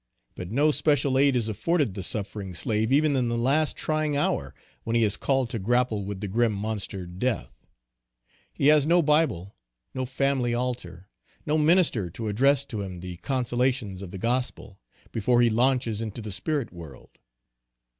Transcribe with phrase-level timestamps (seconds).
[0.33, 4.55] But no special aid is afforded the suffering slave even in the last trying hour,
[4.83, 7.67] when he is called to grapple with the grim monster death.
[8.51, 9.55] He has no Bible,
[9.93, 11.07] no family altar,
[11.45, 14.79] no minister to address to him the consolations of the gospel,
[15.11, 17.19] before he launches into the spirit world.